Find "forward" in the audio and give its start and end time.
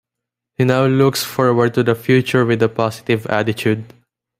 1.23-1.75